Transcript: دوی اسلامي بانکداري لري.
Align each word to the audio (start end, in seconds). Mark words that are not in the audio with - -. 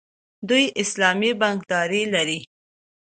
دوی 0.49 0.65
اسلامي 0.83 1.31
بانکداري 1.41 2.01
لري. 2.13 2.39